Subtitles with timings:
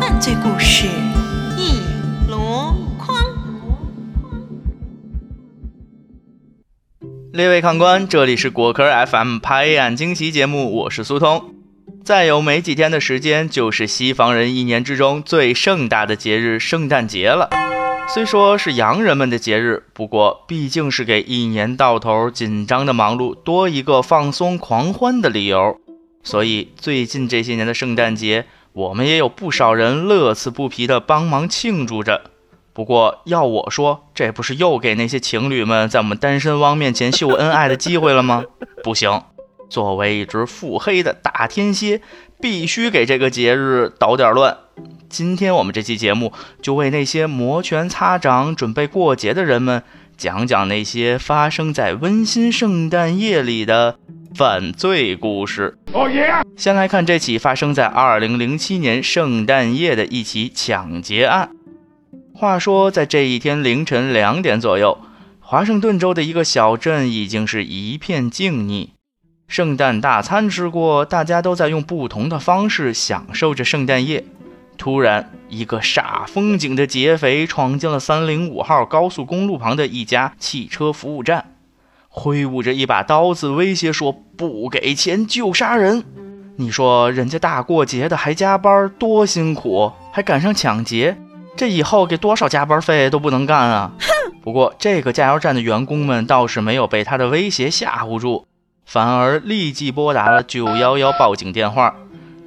[0.00, 0.88] 犯罪故事
[1.56, 1.78] 一
[2.28, 3.16] 箩筐。
[7.32, 11.54] 列位看官，这里是果壳 FM 拍案惊奇节目，我是苏通。
[12.02, 17.48] 再有没几天的时间，就是西方人一年之中最盛大的节日——圣诞节了。
[18.12, 25.78] 虽说是洋人们的节日，不过毕竟是给一年到头紧张的忙碌多一个放松狂欢的理由。
[26.24, 32.22] 所以最近这些年的圣诞节，我们也有不少人乐此不疲地帮忙庆祝着。
[32.72, 38.42] 不过要我说，这不是又给那些情侣们在我们单身汪面前秀恩爱的机会了吗？
[38.82, 39.22] 不行。
[39.68, 42.00] 作为一只腹黑的大天蝎，
[42.40, 44.58] 必须给这个节日捣点乱。
[45.10, 46.32] 今天我们这期节目
[46.62, 49.82] 就为那些摩拳擦掌准备过节的人们
[50.16, 53.98] 讲讲那些发生在温馨圣诞夜里的
[54.36, 55.76] 犯罪故事。
[55.92, 56.32] 哦耶！
[56.56, 61.50] 先来看这起发生在2007年圣诞夜的一起抢劫案。
[62.32, 64.96] 话说，在这一天凌晨两点左右，
[65.40, 68.90] 华盛顿州的一个小镇已经是一片静谧。
[69.48, 74.24] 圣诞大餐吃过，大家都在用不同的方式享受着圣诞夜。
[74.80, 81.52] 突然，一个煞风景的劫匪闯进了三零五号高速公路旁的一家汽车服务站，
[82.08, 86.02] 挥舞着一把刀子，威胁说：“不给钱就杀人。”
[86.56, 91.18] 你说人家大过节的还加班，多辛苦，还赶上抢劫，
[91.54, 93.92] 这以后给多少加班费都不能干啊！
[93.98, 98.46] 哼不过，这个加油站的员工们倒是没有被他的威胁吓唬住。
[98.86, 101.94] 反而立即拨打了九幺幺报警电话。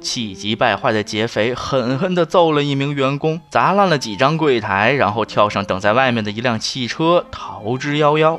[0.00, 8.38] 气急败坏的劫匪狠狠地揍了一名员工，砸烂了几张柜台，然后跳上等在外面的一辆汽车逃之夭夭。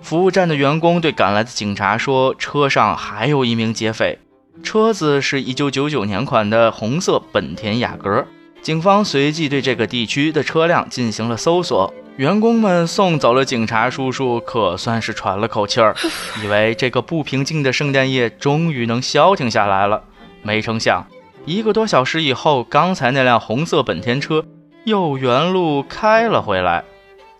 [0.00, 4.18] 服务站的员工对赶来的警察说：“车上还有一名劫匪，
[4.62, 8.26] 车子是一九九九年款的红色本田雅阁。”
[8.62, 11.92] 警方随即对这个地区的车辆进行了搜索。
[12.16, 15.94] 员工们送走了警察叔叔，可算是喘了口气儿，
[16.42, 20.02] 以为这个不平静的圣诞夜终于能消停下来了。
[20.42, 21.06] 没成想，
[21.44, 24.44] 一个多小时以后，刚才那辆红色本田车
[24.84, 26.84] 又原路开了回来。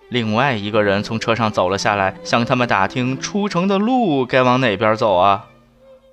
[0.09, 5.47] 另外一个人从车上走了下来，向他们打听出城的路该往哪边走啊？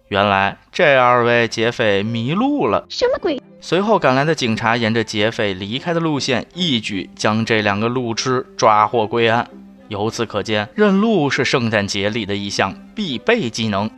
[0.10, 3.42] 原来这二位劫匪迷路了，什么鬼？
[3.60, 9.50] 随后赶来的警察沿着劫匪离开的路线，一举将这两个路痴抓获归案。
[9.88, 13.90] 由此可见，认路是圣诞节里的一项必备技能。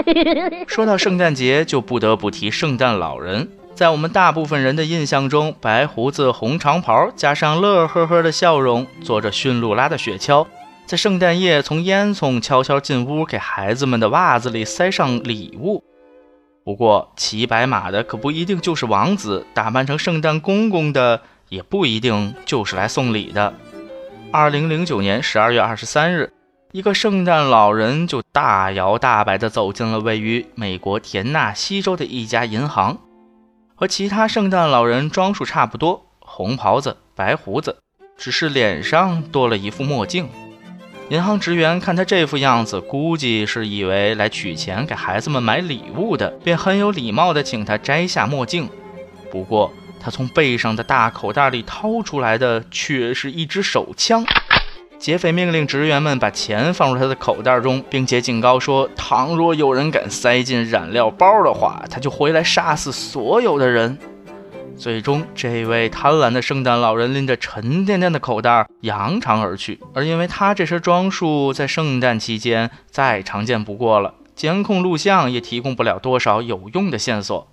[0.68, 3.48] 说到圣诞节，就不得不提圣诞老人。
[3.74, 10.46] 在我们大部分人的印象中，白胡子、红长袍，加上乐呵呵的笑容，坐着驯鹿拉的雪橇，
[10.86, 15.82] 在圣诞夜从烟囱悄悄进屋，给孩子们的袜子里塞上礼物。
[16.64, 23.52] 不过，骑白马的可不一定就是王子，打扮成圣诞公公的也不一定就是来送礼的。
[24.36, 26.32] 二零零九年十二月二十三日，
[26.72, 32.98] 一个圣诞老人就大摇大摆地走进了位于美国田纳西州的一家银行，
[33.76, 37.76] 和其他圣诞老人装束差不多，红袍子、白胡子，
[38.16, 40.28] 只是脸上多了一副墨镜。
[41.10, 48.68] 银行职员看他这副样子，估计是以为来取钱给孩子们买礼物的，便很有礼貌地请他摘下墨镜。
[49.30, 49.72] 不过，
[50.04, 54.22] 他从背上的大口袋里掏出来的却是一支手枪。
[54.98, 63.98] 劫匪命令职员们把钱放入他的口袋中，并且警告说，倘若有人敢塞进染料包的话，他就回来杀死所有的人。
[64.76, 69.80] 最终，这位贪婪的圣诞老人拎着沉甸甸的口袋扬长而去。
[69.94, 77.48] 而因为他这身装束在圣诞期间再常见不过了，监控录像也提供不了多少有用的线索。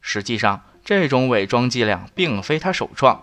[0.00, 3.20] 实际上，这种伪装伎俩并非他首创，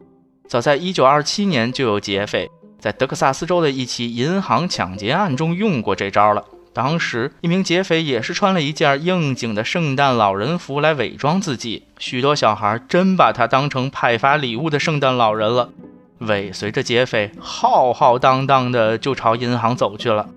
[0.48, 6.46] 早在1927年就有劫匪在德克萨斯州的一起银行抢劫案中用过这招了。
[6.74, 11.86] 当时，一名劫匪也是穿了一件应景的圣诞老人服来伪装自己。
[11.98, 15.72] 许多小孩真把他当成派发礼物的圣诞老人了，
[16.20, 20.30] 尾随着劫匪浩浩荡荡的就朝银行走去了。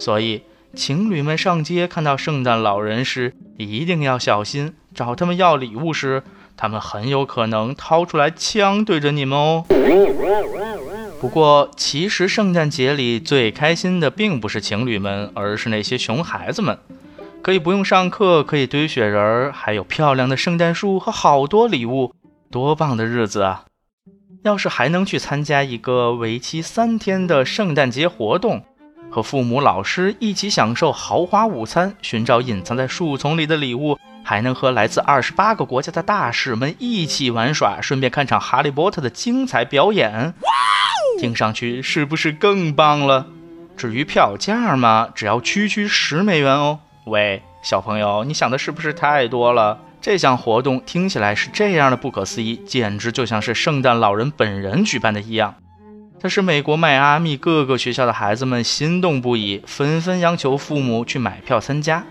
[0.00, 0.42] 所以，
[0.74, 6.24] 情侣们上街看到圣诞老人时一定要小心，找他们要礼物时，
[6.58, 9.64] 他们很有可能掏出来枪对着你们哦。
[11.20, 16.76] 不过，其实圣诞节里最开心的并不是情侣们，而是那些熊孩子们，
[17.42, 22.12] 可以不用上课，可以堆雪人儿，还有漂亮的圣诞树和好多礼物，
[22.50, 23.64] 多棒的日子啊！
[24.44, 28.62] 要是还能去参加一个为期三天的圣诞节活动，
[29.10, 33.97] 和父母、老师一起享受豪华午餐，寻找隐藏在树丛里的礼物，
[34.28, 40.34] 还能和来自二十八个国家的大使们一起玩耍，顺便看场哈利波特的精彩表演，
[41.18, 43.24] 听上去是不是更棒了？
[43.74, 46.80] 至于票价嘛，只要区区十美元哦。
[47.06, 49.78] 喂，小朋友，你想的是不是太多了？
[50.02, 55.54] 这项活动听起来是这样的不可思议，简直就像是圣诞老人本人举办的一样。
[56.20, 62.04] 它使美国迈阿密各个学校的孩子们心动不已，纷纷央求父母去买票参加。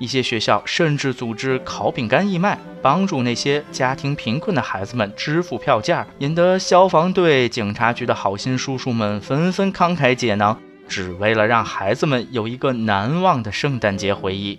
[0.00, 10.58] 一些学校甚至组织烤饼干义卖，帮助那些家庭贫困的孩子们支付票价，引得消防队、警察局的好心叔叔们纷纷慷慨解囊，
[10.88, 14.58] 只为了让孩子们有一个难忘的圣诞节回忆。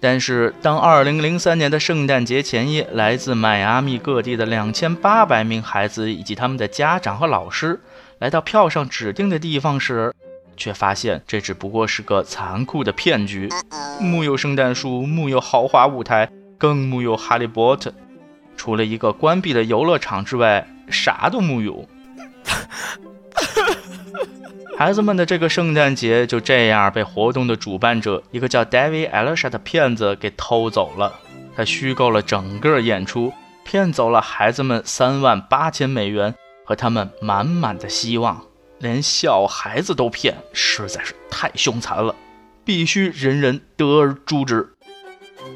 [0.00, 7.80] 但是，当2003年的圣诞节前夜，来自迈阿密各地的2800名孩子以及他们的家长和老师
[8.18, 10.12] 来到票上指定的地方时，
[10.56, 13.48] 却发现这只不过是个残酷的骗局。
[14.00, 17.92] 木有圣诞树，木有豪华舞台，更木有哈利波特。
[18.56, 21.86] 除了一个关闭的游乐场之外，啥都木有。
[24.78, 31.12] 孩子们的这个圣诞节就这样被活动的主办者一个叫 David Elsha 的骗子给偷走了。
[31.56, 33.32] 他虚构了整个演出，
[33.64, 38.42] 骗走了孩子们三万八千美元和他们满满的希望，
[38.78, 42.14] 连小孩子都骗，实在是太凶残了，
[42.64, 44.68] 必须人人得而诛之。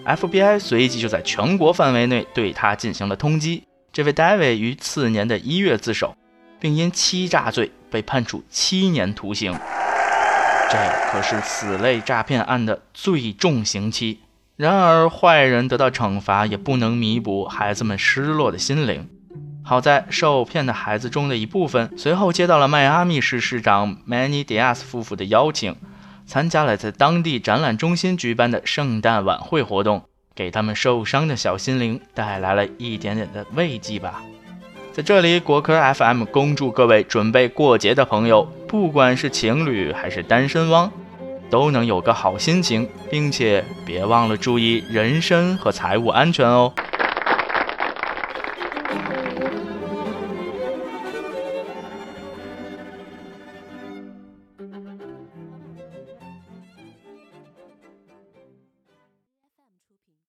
[0.05, 3.63] FBI 随即就在全国范围内对他进行了通缉。
[3.93, 6.15] 这位 David 于次年的一月自首。
[6.61, 9.59] 并因欺诈罪被判处七年徒刑，
[10.71, 10.77] 这
[11.11, 14.21] 可是此类诈骗案的最重刑期。
[14.57, 19.09] 然而，坏人得到惩罚也不能弥补孩子们失落的心灵。
[19.71, 25.77] 好在受骗的孩子中的一部分随后接到了迈阿密市市长 Manny Diaz 夫妇的邀请，
[26.27, 30.03] 参加了在当地展览中心举办的圣诞晚会活动，
[30.35, 34.21] 给他们受伤的小心灵带来了一点点的慰藉吧。
[34.93, 40.91] 在这里，国科 FM 恭祝各位准备过节的朋友，不管是情侣还是单身汪，
[41.49, 46.73] 都能有个好心情，并且别忘了注意人身和财务安全哦。